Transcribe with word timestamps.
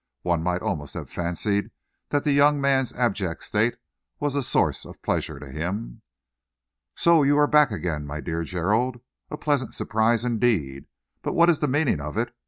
One 0.23 0.41
might 0.41 0.63
almost 0.63 0.95
have 0.95 1.11
fancied 1.11 1.69
that 2.09 2.23
the 2.23 2.31
young 2.31 2.59
man's 2.59 2.91
abject 2.93 3.43
state 3.43 3.75
was 4.19 4.33
a 4.33 4.41
source 4.41 4.83
of 4.83 4.99
pleasure 5.03 5.37
to 5.39 5.47
him. 5.47 6.01
"So 6.95 7.21
you 7.21 7.37
are 7.37 7.45
back 7.45 7.69
again, 7.69 8.07
my 8.07 8.19
dear 8.19 8.43
Gerald. 8.43 8.99
A 9.29 9.37
pleasant 9.37 9.75
surprise, 9.75 10.25
indeed, 10.25 10.87
but 11.21 11.33
what 11.33 11.51
is 11.51 11.59
the 11.59 11.67
meaning 11.67 12.01
of 12.01 12.17
it? 12.17 12.35